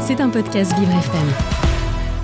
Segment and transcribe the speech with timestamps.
[0.00, 1.28] C'est un podcast Vivre FM.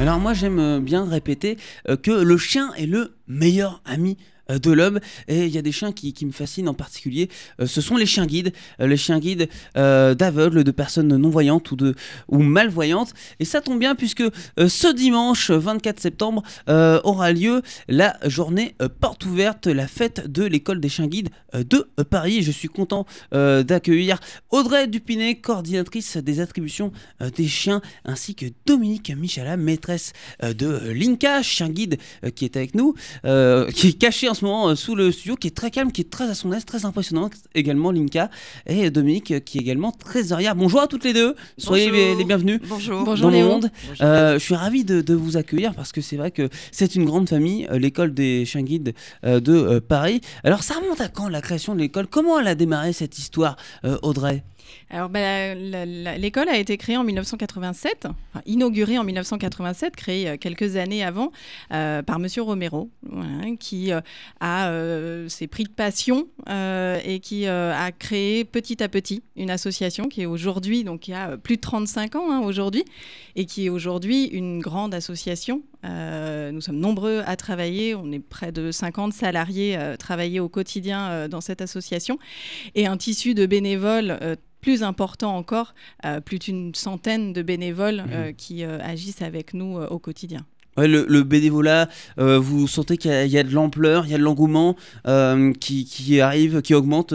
[0.01, 1.56] Alors moi j'aime bien répéter
[1.88, 4.18] euh, que le chien est le meilleur ami
[4.49, 5.01] de l'homme.
[5.29, 7.29] Et il y a des chiens qui, me fascinent en particulier.
[7.61, 11.76] Euh, ce sont les chiens guides, euh, les chiens guides d'aveugles, de personnes non-voyantes ou,
[12.29, 13.13] ou malvoyantes.
[13.40, 14.22] Et ça tombe bien puisque
[14.59, 20.88] ce dimanche 24 septembre aura lieu la journée porte ouverte, la fête de l'école des
[20.88, 22.42] chiens guides de Paris.
[22.42, 24.19] Je suis content d'accueillir
[24.51, 26.92] Audrey Dupinet, coordinatrice des attributions
[27.37, 31.98] des chiens, ainsi que Dominique Michala, maîtresse de Linka, chien guide
[32.34, 35.48] qui est avec nous, qui est caché en ce moment euh, sous le studio, qui
[35.48, 37.30] est très calme, qui est très à son aise, très impressionnant.
[37.54, 38.30] Également Linka
[38.66, 40.54] et Dominique, euh, qui est également très arrière.
[40.54, 41.34] Bonjour à toutes les deux.
[41.58, 42.60] Soyez les, bienvenus.
[42.68, 43.04] Bonjour.
[43.04, 43.70] Bonjour dans le monde.
[44.00, 47.28] Euh, je suis ravi de, vous accueillir parce que c'est vrai que c'est une grande
[47.28, 48.94] famille, l'école des chiens guides
[49.24, 50.20] de Paris.
[50.44, 52.06] Alors ça remonte à quand la création de l'école?
[52.06, 53.56] Comment elle a démarré cette histoire,
[54.02, 54.44] Audrey?
[54.88, 58.06] Alors, bah, l'école a été créée en 1987,
[58.47, 61.33] inaugurée en 1987, créée euh, quelques années avant
[61.73, 62.91] euh, par Monsieur Romero,
[63.58, 64.00] qui euh,
[64.41, 64.70] a
[65.28, 70.27] ses prix de passion et qui a créé petit à petit une association qui est
[70.27, 72.84] aujourd'hui, donc qui a plus de 35 ans hein, aujourd'hui,
[73.34, 75.62] et qui est aujourd'hui une grande association.
[75.84, 81.28] Nous sommes nombreux à travailler, on est près de 50 salariés à travailler au quotidien
[81.28, 82.18] dans cette association,
[82.74, 85.74] et un tissu de bénévoles plus important encore,
[86.05, 88.34] euh, plus d'une centaine de bénévoles euh, mmh.
[88.34, 90.44] qui euh, agissent avec nous au quotidien.
[90.77, 94.74] le, bénévolat, vous sentez qu'il y, a de l'ampleur, il y a de l'engouement
[95.61, 97.14] qui, qui, arrive, qui augmente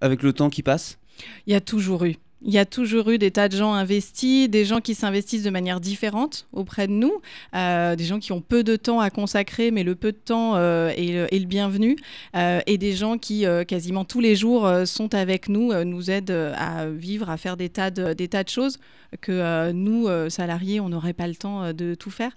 [0.00, 0.98] avec le temps qui passe?
[1.46, 2.16] Il y a toujours eu.
[2.44, 5.50] Il y a toujours eu des tas de gens investis, des gens qui s'investissent de
[5.50, 7.20] manière différente auprès de nous,
[7.54, 10.56] euh, des gens qui ont peu de temps à consacrer, mais le peu de temps
[10.56, 11.96] euh, est, le bienvenu,
[12.34, 16.88] euh, et des gens qui quasiment tous les jours sont avec nous, nous aident à
[16.88, 18.14] vivre, à faire des tas de,
[18.48, 18.78] choses
[19.20, 22.32] que nous, salariés, on n'aurait pas le temps de tout faire.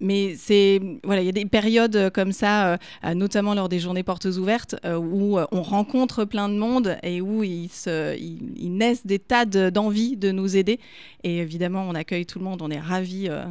[0.00, 2.78] mais c'est voilà, il y a des périodes comme ça,
[3.14, 7.70] notamment lors des journées portes ouvertes, où on rencontre plein de monde et où ils,
[7.88, 10.78] ils naissent des tas d'envie de nous aider.
[11.24, 12.62] Et évidemment, on accueille tout le monde.
[12.62, 13.44] On est ravis euh,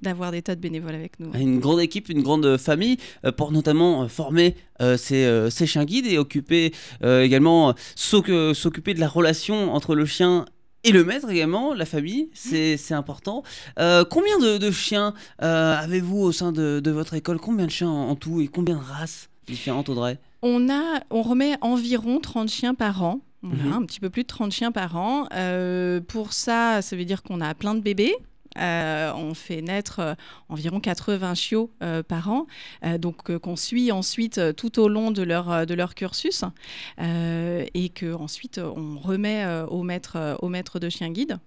[0.00, 1.32] d'avoir des tas de bénévoles avec nous.
[1.34, 4.54] Une grande équipe, une grande famille euh, pour notamment euh, former
[4.96, 10.44] ces, ces, chiens guides et occuper également s'occuper de la relation entre le chien
[10.84, 13.42] et le maître également, la famille, c'est important.
[13.76, 17.40] combien de, chiens avez-vous au sein de, votre école?
[17.40, 20.18] Combien de chiens en, tout et combien de races différentes, Audrey?
[20.42, 23.20] On, a, on remet environ 30 chiens par an.
[23.42, 23.72] Mhm.
[23.72, 25.26] un petit peu plus de 30 chiens par an.
[25.32, 28.14] Euh, pour ça, ça veut dire qu'on a plein de bébés.
[28.58, 30.14] Euh, on fait naître euh,
[30.48, 31.70] environ 80 chiots
[32.08, 32.46] par an,
[32.98, 36.42] donc qu'on suit ensuite tout au long de leur, de leur cursus
[36.98, 41.38] et que ensuite on remet au maître, au maître de chien guide.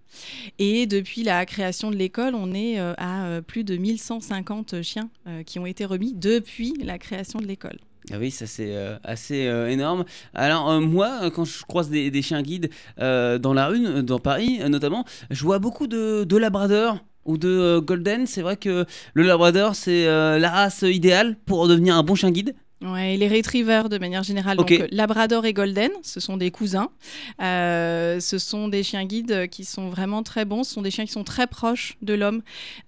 [0.60, 5.10] Et depuis la création de l'école, on est à plus de 1150 chiens
[5.46, 7.80] qui ont été remis depuis la création de l'école.
[8.10, 10.06] Ah oui, ça c'est euh, assez euh, énorme.
[10.34, 15.06] Alors euh, moi, quand je croise des, chiens guides dans la rue, dans Paris notamment,
[15.30, 18.26] je vois beaucoup de, de labradors ou de golden.
[18.26, 22.56] C'est vrai que le labrador, c'est la race idéale pour devenir un bon chien guide.
[22.82, 26.90] Ouais, les retrievers de manière générale, donc euh, Labrador et Golden, ce sont des cousins.
[27.40, 30.64] Euh, ce sont des chiens guides qui sont vraiment très bons.
[30.64, 32.42] Ce sont des chiens qui sont très proches de l'homme,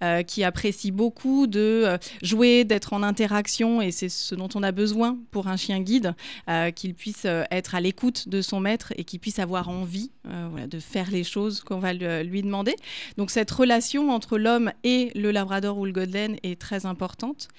[0.03, 4.71] euh, qui apprécient beaucoup de jouer, d'être en interaction, et c'est ce dont on a
[4.71, 6.15] besoin pour un chien guide,
[6.75, 11.11] qu'il puisse être à l'écoute de son maître et qu'il puisse avoir envie de faire
[11.11, 12.75] les choses qu'on va lui demander.
[13.17, 17.49] Donc cette relation entre l'homme et le Labrador ou le Golden est très importante.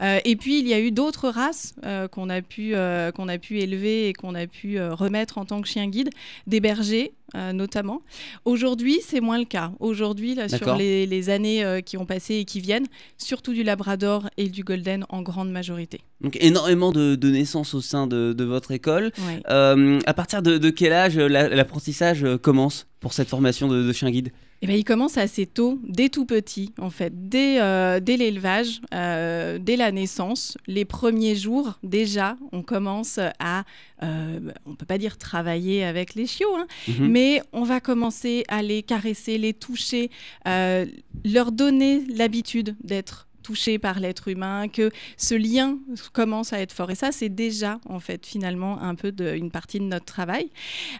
[0.00, 3.38] et puis il y a eu d'autres races euh, qu'on a, pu, euh, qu'on a
[3.38, 6.10] pu élever et qu'on a pu euh, remettre en tant que chien guide,
[6.46, 8.02] des bergers notamment.
[8.44, 9.72] Aujourd'hui, c'est moins le cas.
[9.80, 14.64] Aujourd'hui, sur les, années qui ont passé et qui viennent, surtout du Labrador et du
[14.64, 16.00] Golden en grande majorité.
[16.20, 19.12] Donc énormément de, naissances au sein de, votre école.
[19.46, 24.32] à partir de, quel âge l'apprentissage commence pour cette formation de, chien guide?
[24.62, 28.80] Eh bien, il commence assez tôt, dès tout petit, en fait, dès, euh, dès l'élevage,
[28.94, 33.64] euh, dès la naissance, les premiers jours, déjà, on commence à,
[34.04, 37.08] euh, on ne peut pas dire travailler avec les chiots, hein, mhm.
[37.08, 40.10] mais on va commencer à les caresser, les toucher,
[40.46, 45.78] leur donner l'habitude d'être touché par l'être humain, que ce lien
[46.12, 46.90] commence à être fort.
[46.90, 50.50] Et ça, c'est déjà, en fait, finalement, un peu de, une partie de notre travail.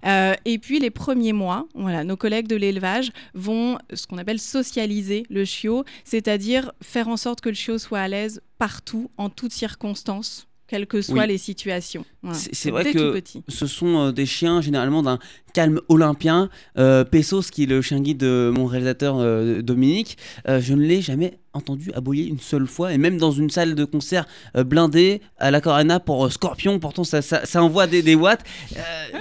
[0.06, 4.40] Euh, et puis, les premiers mois, voilà, nos collègues de l'élevage vont ce qu'on appelle
[4.40, 9.30] socialiser le chiot, c'est-à-dire faire en sorte que le chiot soit à l'aise partout, en
[9.30, 12.06] toutes circonstances quelles que soient les situations.
[12.32, 15.18] C'est vrai que ce sont euh, des chiens généralement d'un
[15.52, 16.48] calme olympien.
[16.78, 20.16] Euh, Pesos, qui est le chien guide de mon réalisateur euh, Dominique,
[20.48, 23.74] euh, je ne l'ai jamais entendu aboyer une seule fois, et même dans une salle
[23.74, 28.40] de concert blindée à la Corona pour Scorpion, pourtant ça, ça, envoie des, des watts,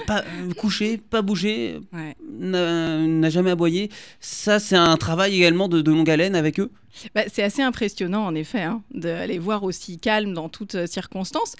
[0.06, 0.24] pas
[0.56, 1.78] couché, pas bougé,
[2.40, 3.90] n'a jamais aboyé.
[4.18, 6.70] Ça, c'est un travail également de, de longue haleine avec eux
[7.14, 11.56] bah, c'est assez impressionnant, en effet, hein, d'aller voir aussi calme dans toutes circonstances.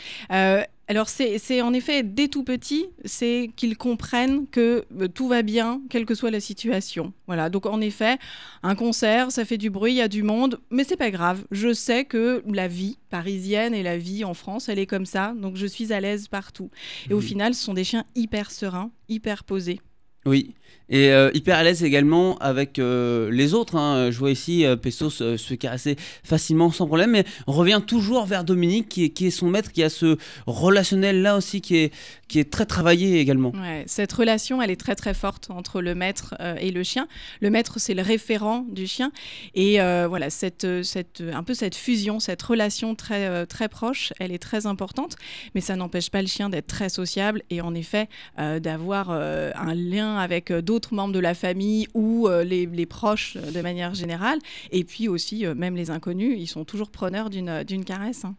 [0.89, 5.81] Alors c'est en effet dès tout petit, c'est qu'ils comprennent que euh, tout va bien,
[5.89, 7.13] quelle que soit la situation.
[7.27, 7.51] Voilà.
[7.51, 8.19] Donc en effet,
[8.63, 11.45] un concert, ça fait du bruit, il y a du monde, mais c'est pas grave.
[11.51, 15.35] Je sais que la vie parisienne et la vie en France, elle est comme ça,
[15.37, 16.71] donc je suis à l'aise partout.
[17.09, 19.81] Et au final, ce sont des chiens hyper sereins, hyper posés.
[20.25, 20.55] Oui,
[20.93, 23.77] et euh, hyper à l'aise également avec euh, les autres.
[23.77, 24.11] Hein.
[24.11, 28.45] Je vois ici euh, Pesos se caresser facilement sans problème, mais on revient toujours vers
[28.45, 33.21] Dominique qui est, son maître, qui a ce relationnel là aussi qui est, très travaillé
[33.21, 33.53] également.
[33.87, 37.07] cette relation, elle est très très forte entre le maître et le chien.
[37.41, 39.13] Le maître, c'est le référent du chien,
[39.55, 39.77] et
[40.09, 45.17] voilà cette, un peu cette fusion, cette relation très très proche, elle est très importante,
[45.55, 48.09] mais ça n'empêche pas le chien d'être très sociable et en effet
[48.39, 53.51] d'avoir un lien avec euh, d'autres membres de la famille ou euh, les, proches euh,
[53.51, 54.39] de manière générale.
[54.71, 58.25] Et puis aussi, même les inconnus, ils sont toujours preneurs d'une caresse.
[58.25, 58.35] Hein.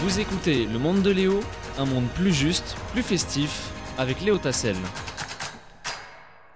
[0.00, 1.40] Vous écoutez Le Monde de Léo,
[1.78, 4.76] un monde plus juste, plus festif, avec Léo Tassel.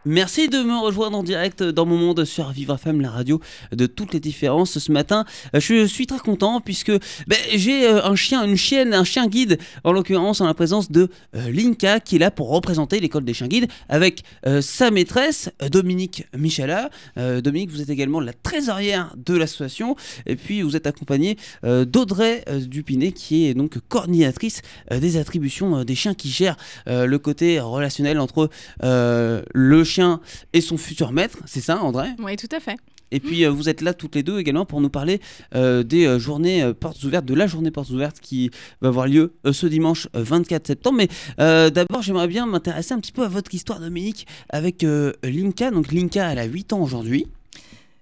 [0.05, 3.41] Merci de me rejoindre en direct dans mon monde sur Vivre FM, la radio
[3.73, 4.79] de toutes les différences.
[4.79, 6.93] Ce matin, je suis très content puisque
[7.27, 10.93] ben, j'ai euh, un chien, une chienne, un chien guide, en l'occurrence en la présence
[10.93, 14.93] de euh, Linka qui est là pour représenter l'école des chiens guides avec euh, sa
[14.93, 16.91] maîtresse Dominique Michala.
[17.17, 19.97] Dominique, vous êtes également la trésorière de l'association
[20.27, 26.15] et puis vous êtes accompagné d'Audrey Dupinet qui est donc coordinatrice des attributions des chiens
[26.15, 26.57] qui gèrent
[26.87, 28.51] le côté relationnel entre
[28.83, 30.21] le chien
[30.53, 32.09] et son futur maître, c'est ça André?
[32.21, 32.77] Oui, tout à fait.
[33.11, 35.21] Et puis euh, vous êtes là toutes les deux également pour nous parler
[35.55, 38.51] euh, des euh, journées portes ouvertes, de la journée portes ouvertes qui
[38.81, 40.99] va avoir lieu ce dimanche 24 septembre.
[40.99, 44.85] Mais d'abord, j'aimerais bien m'intéresser un petit peu à votre histoire, Dominique, avec
[45.23, 45.71] Linka.
[45.71, 47.27] Donc Linka, elle a 8 ans aujourd'hui.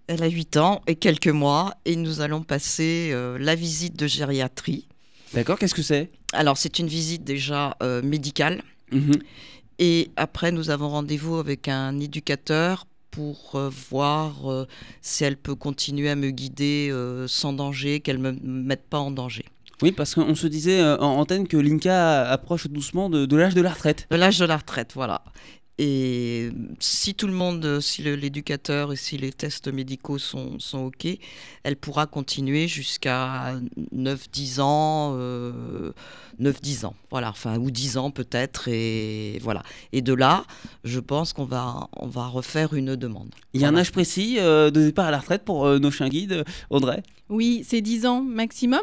[0.06, 4.86] Elle a 8 ans et quelques mois et nous allons passer la visite de gériatrie.
[5.34, 6.10] D'accord, qu'est-ce que c'est?
[6.32, 8.62] Alors c'est une visite déjà médicale.
[8.92, 9.12] Mmh
[9.78, 14.66] et après, nous avons rendez-vous avec un éducateur pour euh, voir euh,
[15.00, 18.98] si elle peut continuer à me guider euh, sans danger, qu'elle ne me mette pas
[18.98, 19.44] en danger.
[19.82, 23.74] Oui, parce qu'on se disait en antenne que Linka approche doucement de, l'âge de la
[23.74, 24.06] retraite.
[24.10, 25.22] De l'âge de la retraite, voilà.
[25.78, 26.48] Et
[26.80, 31.06] si tout le monde, si l'éducateur et si les tests médicaux sont, sont OK,
[31.64, 33.60] elle pourra continuer jusqu'à
[33.94, 35.92] 9-10 ans, euh,
[36.40, 39.62] 9-10 ans, voilà, enfin, ou 10 ans peut-être, et voilà.
[39.94, 40.44] Et de là,
[40.84, 43.30] je pense qu'on va, on va refaire une demande.
[43.54, 45.90] Il y a un âge précis euh, de départ à la retraite pour euh, nos
[45.90, 47.02] chiens guides, Audrey?
[47.28, 48.82] Oui, c'est 10 ans maximum.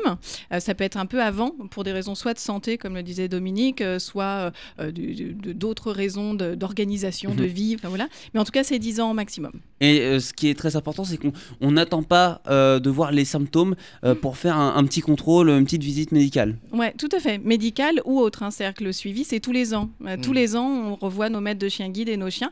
[0.51, 3.03] Euh, ça peut être un peu avant, pour des raisons soit de santé, comme le
[3.03, 7.49] disait Dominique, euh, soit euh, d'autres raisons d'organisation, de, mhm.
[7.49, 7.77] vie.
[7.83, 8.09] voilà.
[8.33, 9.53] Mais en tout cas, c'est 10 ans maximum.
[9.79, 13.75] Et ce qui est très important, c'est qu'on n'attend pas de voir les symptômes
[14.21, 16.55] pour faire un, petit contrôle, une petite visite médicale.
[16.71, 17.37] Oui, tout à fait.
[17.37, 18.43] Médicale ou autre.
[18.43, 19.89] Un cercle suivi, c'est tous les ans.
[20.21, 20.35] Tous mhm.
[20.35, 22.51] les ans, on revoit nos maîtres de chiens guides et nos chiens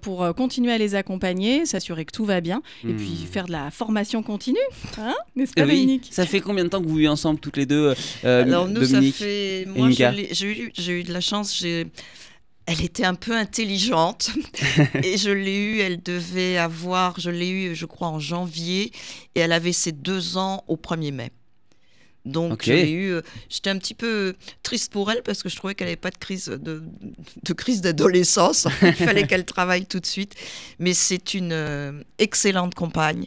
[0.00, 3.26] pour continuer à les accompagner, s'assurer que tout va bien, et puis mhm.
[3.26, 4.58] faire de la formation continue.
[4.98, 6.08] Hein n'est-ce pas, Dominique?
[6.10, 7.94] Ça fait combien de temps que vous vivez ensemble toutes les deux
[8.24, 9.66] euh, Alors nous, ça fait.
[9.66, 11.64] Moi, j'ai eu, eu de la chance.
[12.68, 14.30] Elle était un peu intelligente
[15.04, 15.78] et je l'ai eue.
[15.78, 18.90] Elle devait avoir, je l'ai eue, je crois, en janvier
[19.34, 21.30] et elle avait ses deux ans au 1er mai.
[22.26, 25.74] Donc j'ai eu, euh, j'étais un petit peu triste pour elle parce que je trouvais
[25.74, 26.82] qu'elle n'avait pas de crise de,
[27.44, 28.66] de crise d'adolescence.
[28.82, 30.34] Il fallait qu'elle travaille tout de suite.
[30.78, 33.26] Mais c'est une euh, excellente compagne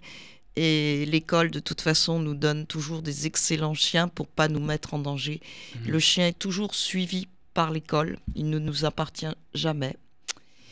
[0.62, 4.94] et l'école, de toute façon, nous donne toujours des excellents chiens pour pas nous mettre
[4.94, 5.40] en danger.
[5.76, 5.92] Mhm.
[5.92, 8.20] Le chien est toujours suivi par l'école.
[8.36, 9.96] Il ne nous appartient jamais.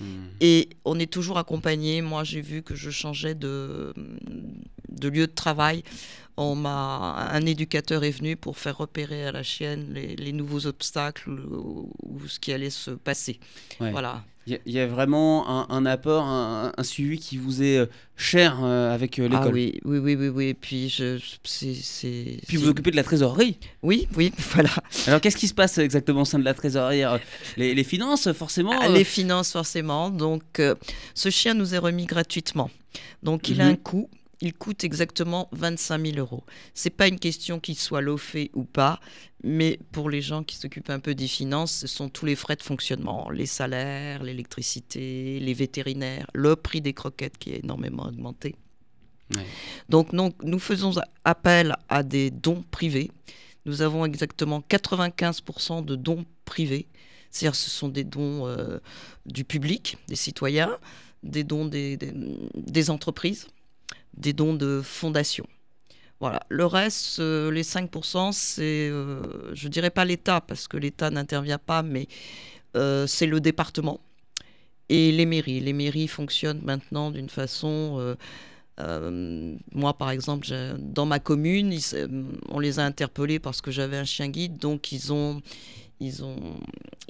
[0.01, 0.07] Mhm.
[0.41, 2.01] Et on est toujours accompagné.
[2.01, 3.93] Moi, j'ai vu que je changeais de,
[4.89, 5.83] de lieu de travail.
[6.39, 11.31] On m'a, un éducateur est venu pour faire repérer à la chienne les, nouveaux obstacles
[11.31, 11.91] ou,
[12.27, 13.39] ce qui allait se passer.
[13.79, 14.23] Voilà.
[14.45, 19.19] Il y, a vraiment un, apport, un, suivi qui vous est euh, cher euh, avec
[19.19, 19.47] euh, l'école.
[19.47, 20.53] Ah oui, oui, oui, oui, oui.
[20.53, 23.57] Puis, je, c'est, Puis vous occupez de la trésorerie.
[23.83, 24.69] Oui, oui, voilà.
[25.05, 27.01] Alors qu'est-ce qui se passe exactement au sein de la trésorerie?
[27.57, 30.09] Les, les, finances, forcément ah, Les finances, forcément.
[30.09, 30.61] Donc,
[31.13, 32.69] ce chien nous est remis gratuitement.
[33.23, 33.71] Donc, il a mhm.
[33.71, 34.09] un coût
[34.41, 36.43] il coûte exactement 25 000 euros.
[36.73, 38.99] C'est pas une question qu'il soit lofé ou pas,
[39.43, 42.55] mais pour les gens qui s'occupent un peu des finances, ce sont tous les frais
[42.55, 48.55] de fonctionnement, les salaires, l'électricité, les vétérinaires, le prix des croquettes qui est énormément augmenté.
[49.89, 50.93] Donc nous faisons
[51.25, 53.11] appel à des dons privés.
[53.65, 56.87] Nous avons exactement 95% de dons privés.
[57.29, 58.79] C'est-à-dire ce sont des dons euh,
[59.25, 60.77] du public, des citoyens,
[61.23, 63.47] des dons des, des, entreprises,
[64.17, 65.47] des dons de fondations.
[66.19, 66.41] Voilà.
[66.49, 69.21] Le reste, euh, les 5%, c'est, euh,
[69.53, 72.07] je dirais pas l'État, parce que l'État n'intervient pas, mais
[73.07, 73.99] c'est le département
[74.87, 75.61] et les mairies.
[75.61, 78.15] Les mairies fonctionnent maintenant d'une façon
[78.79, 80.47] euh, moi, par exemple,
[80.77, 81.77] dans ma commune,
[82.49, 85.41] on les a interpellés parce que j'avais un chien guide, donc ils ont,
[85.99, 86.35] ils ont,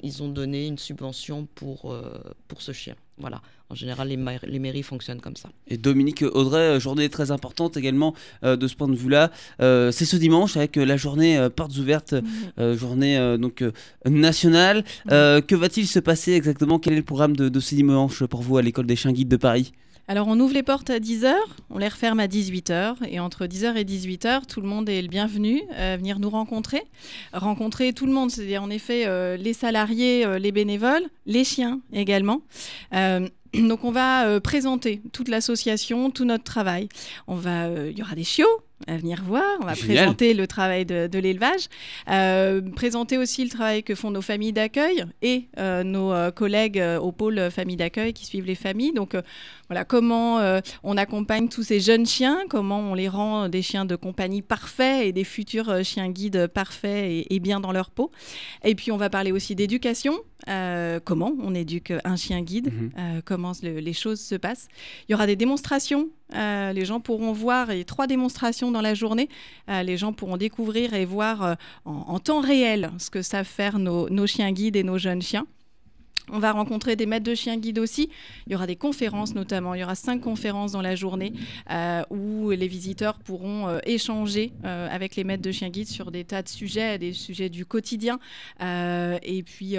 [0.02, 2.02] ils ont donné une subvention pour, euh,
[2.46, 2.94] pour ce chien.
[3.18, 3.42] Voilà.
[3.68, 5.50] En général, les, les, mairies fonctionnent comme ça.
[5.66, 9.30] Et Dominique Audrey, euh, journée très importante également de ce point de vue-là.
[9.58, 12.14] c'est ce dimanche avec la journée portes ouvertes,
[12.56, 13.62] journée donc
[14.06, 14.84] nationale.
[15.08, 16.78] que va-t-il se passer exactement?
[16.78, 19.28] Quel est le programme de, de ce dimanche pour vous à l'école des chiens guides
[19.28, 19.72] de Paris?
[20.10, 21.34] Alors on ouvre les portes à 10h,
[21.68, 25.08] on les referme à 18h et entre 10h et 18h, tout le monde est le
[25.08, 26.82] bienvenu à venir nous rencontrer.
[27.34, 31.80] Rencontrer tout le monde, c'est-à-dire en effet euh, les salariés, euh, les bénévoles, les chiens
[31.92, 32.40] également.
[32.94, 36.88] Euh, donc on va présenter toute l'association, tout notre travail.
[37.26, 39.58] On va, il y aura des chiots, à venir voir.
[39.60, 41.68] On va présenter le travail de, l'élevage,
[42.10, 46.82] euh, présenter aussi le travail que font nos familles d'accueil et euh, nos euh, collègues
[47.00, 48.92] au pôle famille d'accueil qui suivent les familles.
[48.92, 49.16] Donc
[49.68, 53.96] voilà comment on accompagne tous ces jeunes chiens, comment on les rend des chiens de
[53.96, 58.10] compagnie parfaits et des futurs chiens guides parfaits et, bien dans leur peau.
[58.64, 60.18] Et puis on va parler aussi d'éducation,
[61.04, 63.22] comment on éduque un chien guide, mhm.
[63.24, 64.68] comment les choses se passent.
[65.08, 68.94] Il y aura des démonstrations euh, les gens pourront voir, et trois démonstrations dans la
[68.94, 69.28] journée,
[69.70, 73.78] euh, les gens pourront découvrir et voir euh, en, temps réel ce que savent faire
[73.78, 75.46] nos chiens guides et nos jeunes chiens.
[76.30, 78.10] On va rencontrer des maîtres de chiens guides aussi.
[78.46, 79.74] Il y aura des conférences notamment.
[79.74, 81.32] Il y aura cinq conférences dans la journée
[81.70, 86.10] euh, où les visiteurs pourront euh, échanger euh, avec les maîtres de chiens guides sur
[86.10, 88.18] des tas de sujets, des sujets du quotidien
[88.60, 89.76] et puis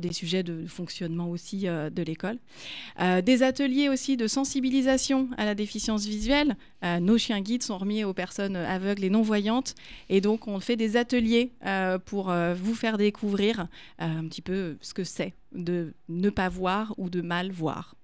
[0.00, 2.38] des sujets de fonctionnement aussi de l'école.
[3.22, 6.56] des ateliers aussi de sensibilisation à la déficience visuelle.
[7.00, 9.74] nos chiens guides sont remis aux personnes aveugles et non-voyantes
[10.08, 11.52] et donc on fait des ateliers
[12.06, 13.66] pour vous faire découvrir
[13.98, 17.94] un petit peu ce que c'est de ne pas voir ou de mal voir.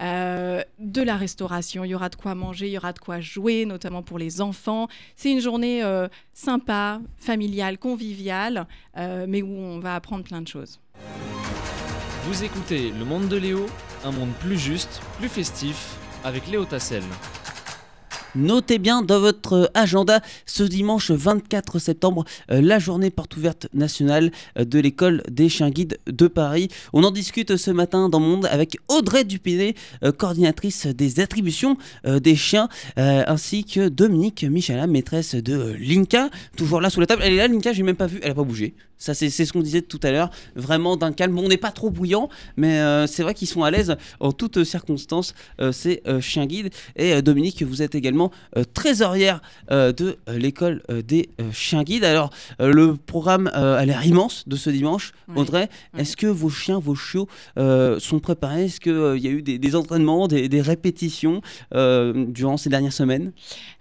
[0.00, 3.20] Euh, de la restauration, il y aura de quoi manger, il y aura de quoi
[3.20, 4.88] jouer, notamment pour les enfants.
[5.16, 8.66] C'est une journée euh, sympa, familiale, conviviale,
[8.96, 10.80] euh, mais où on va apprendre plein de choses.
[12.24, 13.66] Vous écoutez Le Monde de Léo,
[14.04, 17.02] un monde plus juste, plus festif, avec Léo Tassel.
[18.38, 24.30] Notez bien dans votre agenda ce dimanche 24 septembre euh, la journée porte ouverte nationale
[24.56, 26.68] euh, de l'école des chiens guides de Paris.
[26.92, 32.36] On en discute ce matin dans Monde avec Audrey Dupiné, euh, coordinatrice des attributions des
[32.36, 37.22] chiens, ainsi que Dominique Michala, maîtresse de Linka, toujours là sous la table.
[37.24, 38.74] Elle est là, Linka, j'ai même pas vu, elle a pas bougé.
[38.98, 40.30] Ça, c'est ce qu'on disait tout à l'heure.
[40.56, 41.38] Vraiment d'un calme.
[41.38, 45.34] on n'est pas trop bouillant, mais c'est vrai qu'ils sont à l'aise en toutes circonstances,
[45.72, 46.70] ces chiens guides.
[46.96, 52.04] Et Dominique, vous êtes également euh, trésorière euh, de euh, l'école des chiens guides.
[52.04, 55.12] Alors, le programme a l'air immense de ce dimanche.
[55.34, 58.66] Audrey, est-ce que vos chiens, vos chiots sont préparés?
[58.66, 61.40] Est-ce qu'il y a eu des, entraînements, des, répétitions
[61.72, 63.32] durant ces dernières semaines?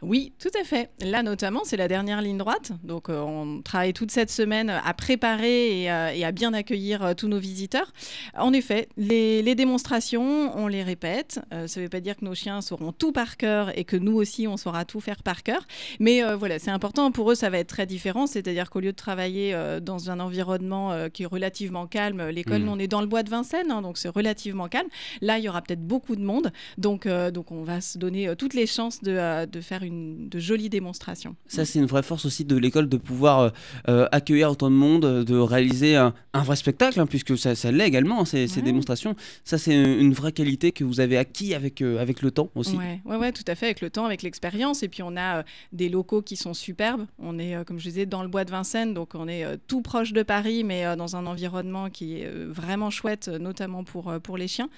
[0.02, 0.90] Oui, tout à fait.
[1.02, 2.72] Là, notamment, c'est la dernière ligne droite.
[2.84, 7.92] Donc, on travaille toute cette semaine à préparer et, à bien accueillir tous nos visiteurs.
[8.38, 11.40] En effet, les, les démonstrations, on les répète.
[11.52, 14.16] ça ne veut pas dire que nos chiens sauront tout par cœur et que nous
[14.16, 15.66] aussi, on saura tout faire par cœur.
[16.00, 17.12] Mais euh, voilà, c'est important.
[17.12, 18.28] Pour eux, ça va être très différent.
[18.28, 22.64] C'est-à-dire qu'au lieu de travailler euh, dans un environnement euh, qui est relativement calme, l'école,
[22.64, 22.70] mmh.
[22.70, 24.88] on est dans le bois de Vincennes, hein, donc c'est relativement calme.
[25.22, 26.52] Là, il y aura peut-être beaucoup de monde.
[26.78, 30.70] Donc, donc on va se donner toutes les chances de, de, faire une de jolies
[30.70, 31.36] démonstrations.
[31.48, 33.52] Ça, c'est une vraie force aussi de l'école de pouvoir
[33.86, 38.26] accueillir autant de monde, de réaliser un, vrai spectacle, hein, puisque ça, ça l'est également,
[38.26, 39.16] ces, ces, démonstrations.
[39.44, 42.78] Ça, c'est une vraie qualité que vous avez acquis avec, avec le temps aussi.
[42.78, 44.84] Oui, ouais, ouais, tout à fait, avec le temps, avec l'expérience.
[44.84, 47.06] Et puis on a euh, des locaux qui sont superbes.
[47.20, 49.58] On est, euh, comme je disais, dans le bois de Vincennes, donc on est euh,
[49.68, 54.38] tout proche de Paris, mais dans un environnement qui est vraiment chouette, notamment pour, pour
[54.38, 54.70] les chiens.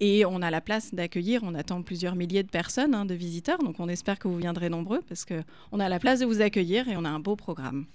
[0.00, 3.58] Et on a la place d'accueillir, on attend plusieurs milliers de personnes, hein, de visiteurs.
[3.58, 6.88] Donc on espère que vous viendrez nombreux parce qu'on a la place de vous accueillir
[6.88, 7.86] et on a un beau programme.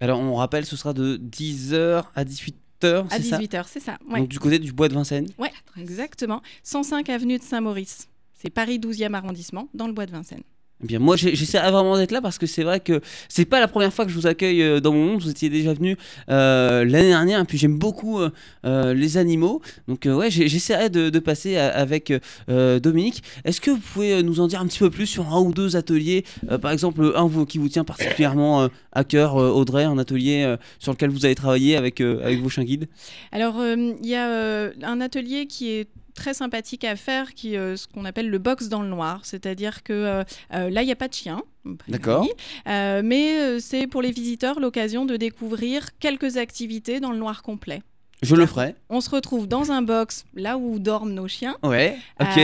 [0.00, 3.06] Alors on rappelle, ce sera de 10h à 18h.
[3.10, 3.98] À 18h, c'est ça.
[4.08, 5.28] Donc du côté du bois de Vincennes?
[5.38, 5.48] Oui,
[5.80, 6.42] exactement.
[6.62, 8.08] 105 avenue de Saint-Maurice.
[8.46, 10.44] C'est Paris 12e arrondissement, dans le bois de Vincennes.
[10.84, 13.66] Eh bien, moi, j'essaie vraiment d'être là parce que c'est vrai que c'est pas la
[13.66, 15.20] première fois que je vous accueille euh, dans mon monde.
[15.20, 15.96] Vous étiez déjà venu
[16.30, 19.62] euh, l'année dernière, et puis j'aime beaucoup euh, les animaux.
[19.88, 22.12] Donc, ouais, j'essaierai de, de, passer avec
[22.46, 23.24] Dominique.
[23.44, 25.74] Est-ce que vous pouvez nous en dire un petit peu plus sur un ou deux
[25.74, 26.24] ateliers
[26.62, 31.24] Par exemple, un qui vous tient particulièrement à cœur, Audrey, un atelier sur lequel vous
[31.24, 32.86] avez travaillé avec, avec vos chiens guides?
[33.32, 37.86] Alors, il y a un atelier qui est très sympathique à faire, qui euh, ce
[37.86, 39.20] qu'on appelle le box dans le noir.
[39.22, 41.42] C'est-à-dire que euh, euh, là, il n'y a pas de chien.
[41.88, 42.28] D'accord.
[42.66, 47.82] mais c'est pour les visiteurs l'occasion de découvrir quelques activités dans le noir complet.
[48.22, 48.76] Je le ferai.
[48.88, 51.56] On se retrouve dans un box, là où dorment nos chiens.
[51.64, 52.40] Ouais, ok.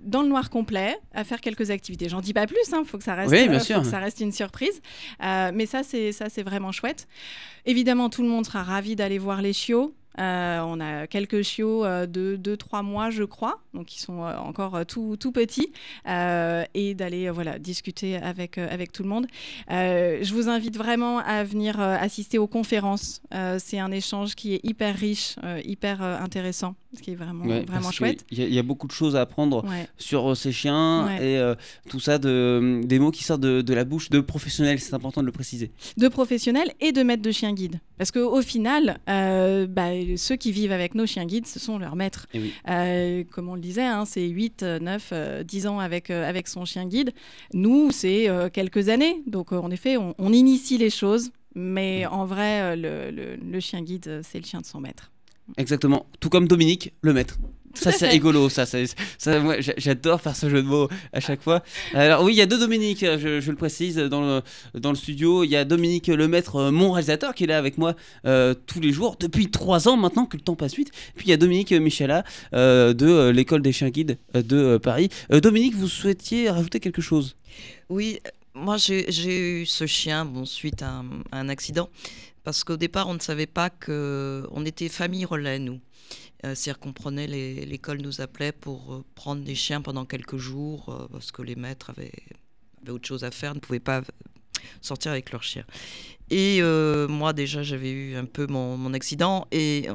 [0.00, 2.08] dans le noir complet, à faire quelques activités.
[2.08, 3.84] J'en dis pas plus, il hein, faut que ça reste, oui, bien sûr.
[3.84, 4.82] ça reste une surprise.
[5.20, 7.06] mais ça, c'est ça, c'est vraiment chouette.
[7.64, 9.94] Évidemment, tout le monde sera ravi d'aller voir les chiots.
[10.18, 14.36] Euh, on a quelques chiots euh, de 2-3 mois, je crois, donc ils sont euh,
[14.38, 15.72] encore tout, tout petits,
[16.06, 19.26] et d'aller voilà, discuter avec, avec tout le monde.
[19.68, 23.20] je vous invite vraiment à venir assister aux conférences.
[23.58, 28.24] c'est un échange qui est hyper riche, hyper intéressant, ce qui est vraiment, vraiment chouette.
[28.30, 29.64] Il y, a beaucoup de choses à apprendre
[29.98, 31.40] sur ces chiens et
[31.88, 35.20] tout ça, de, des mots qui sortent de, de la bouche de professionnels, c'est important
[35.20, 35.70] de le préciser.
[35.96, 37.80] De professionnels et de maîtres de chiens guides.
[37.98, 42.26] Parce qu'au final, bah, ceux qui vivent avec nos chiens guides, ce sont leurs maîtres.
[42.34, 46.48] Eh euh, comme on le disait, hein, c'est 8, 9, 10 ans avec, euh, avec
[46.48, 47.12] son chien guide.
[47.52, 49.22] Nous, c'est euh, quelques années.
[49.26, 51.30] Donc, en effet, on, initie les choses.
[51.54, 55.10] Mais en vrai, le chien guide, c'est le chien de son maître.
[55.56, 56.06] Exactement.
[56.20, 57.38] Tout comme Dominique, le maître
[57.74, 58.78] ça c'est rigolo, ça, ça,
[59.76, 61.62] j'adore faire ce jeu de mots à chaque fois.
[61.94, 64.42] Alors oui, il y a deux Dominique, je, le précise dans le,
[64.78, 65.44] dans le studio.
[65.44, 67.94] Il y a Dominique Lemaître, euh, mon réalisateur, qui est là avec moi
[68.26, 70.90] euh, tous les jours depuis trois ans maintenant que le temps passe vite.
[71.14, 75.08] Puis il y a Dominique Michela euh, de l'école des chiens guides de Paris.
[75.30, 77.36] Dominique, vous souhaitiez rajouter quelque chose?
[77.88, 78.18] Oui,
[78.54, 81.02] moi j'ai eu ce chien bon, suite à
[81.32, 81.88] un, accident
[82.48, 85.80] parce qu'au départ on ne savait pas que on était famille relais nous.
[86.46, 90.88] Euh, c'est-à-dire qu'on prenait, l'école nous appelait pour euh, prendre des chiens pendant quelques jours
[90.88, 92.10] euh, parce que les maîtres avaient,
[92.88, 94.00] autre chose à faire, ne pouvaient pas
[94.80, 95.66] sortir avec leurs chiens.
[96.30, 96.62] Et
[97.10, 99.86] moi déjà j'avais eu un peu mon, accident et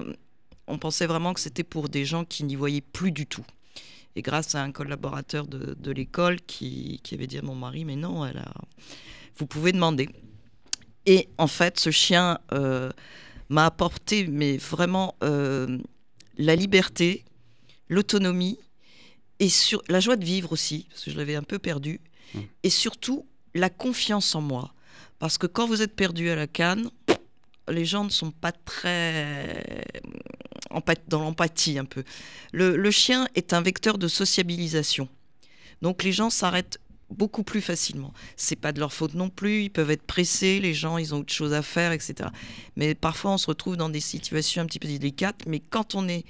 [0.68, 3.48] on pensait vraiment que c'était pour des gens qui n'y voyaient plus du tout.
[4.16, 8.32] Et grâce à un collaborateur de, l'école qui, avait dit à mon mari, mais non,
[9.38, 10.08] vous pouvez demander.
[11.06, 12.40] Et en fait, ce chien
[13.50, 17.26] m'a apporté, mais vraiment la liberté,
[17.90, 18.58] l'autonomie
[19.40, 22.00] et sur la joie de vivre aussi, parce que je l'avais un peu perdu,
[22.34, 22.40] mmh.
[22.64, 24.74] et surtout la confiance en moi.
[25.20, 26.90] Parce que quand vous êtes perdu à la canne,
[27.70, 29.86] les gens ne sont pas très
[31.08, 32.04] dans l'empathie un peu.
[32.52, 35.08] Le, chien est un vecteur de sociabilisation.
[35.82, 36.80] Donc les gens s'arrêtent
[37.14, 38.14] beaucoup plus facilement.
[38.36, 41.20] C'est pas de leur faute non plus, ils peuvent être pressés, les gens ils ont
[41.20, 42.30] autre chose à faire, etc.
[42.76, 46.08] Mais parfois on se retrouve dans des situations un petit peu délicates, mais quand on
[46.08, 46.26] est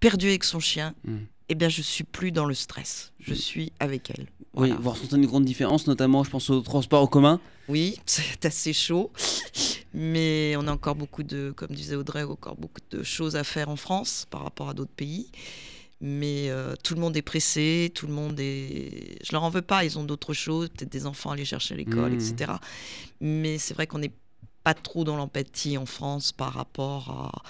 [0.00, 1.16] perdu avec son chien, mm.
[1.50, 3.36] eh bien je suis plus dans le stress, je mm.
[3.36, 4.26] suis avec elle.
[4.54, 7.40] Oui, voir sentir une grande différence, notamment je pense au transport en commun.
[7.68, 9.10] Oui, c'est assez chaud,
[9.92, 13.68] mais on a encore beaucoup de, comme disait Audrey, encore beaucoup de choses à faire
[13.68, 15.28] en France par rapport à d'autres pays
[16.00, 19.18] mais euh, tout le monde est pressé, tout le monde est.
[19.24, 21.74] Je leur en veux pas, ils ont d'autres choses, peut-être des enfants à aller chercher
[21.74, 22.14] à l'école, mmh.
[22.14, 22.52] etc.
[23.20, 24.12] Mais c'est vrai qu'on n'est
[24.64, 27.42] pas trop dans l'empathie en France par rapport à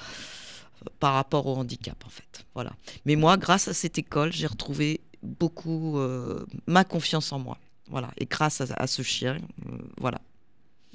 [1.01, 2.45] par rapport au handicap en fait.
[2.55, 2.73] Voilà.
[3.07, 7.57] Mais moi, grâce à cette école, j'ai retrouvé beaucoup euh, ma confiance en moi.
[7.89, 8.11] Voilà.
[8.19, 10.21] Et grâce à, ce chien, euh, voilà.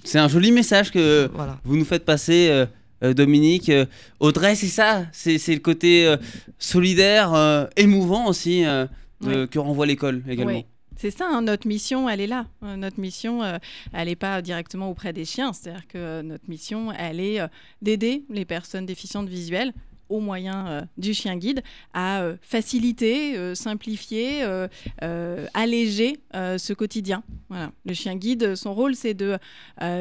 [0.04, 1.30] C'est un joli message que
[1.64, 2.66] vous nous faites passer.
[3.04, 3.70] Euh, Dominique.
[3.70, 3.86] Euh,
[4.20, 6.18] Audrey, c'est ça, c'est le côté euh,
[6.58, 8.64] solidaire, émouvant aussi
[9.22, 10.64] que renvoie l'école également.
[10.98, 12.46] C'est ça, hein, notre mission, elle est là.
[12.62, 13.42] notre mission,
[13.94, 15.54] elle n'est pas directement auprès des chiens.
[15.54, 17.40] C'est-à-dire que notre mission, elle est
[17.82, 19.74] d'aider les personnes déficientes visuelles
[20.10, 21.62] au moyen euh, du chien guide
[21.94, 24.44] à euh, faciliter, euh, simplifier,
[25.54, 27.24] alléger ce quotidien.
[27.50, 27.72] Voilà.
[27.86, 29.38] Le chien guide, son rôle, c'est de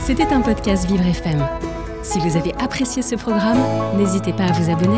[0.03, 1.45] C'était un podcast Vivre FM.
[2.03, 3.59] Si vous avez apprécié ce programme,
[3.97, 4.97] n'hésitez pas à vous abonner.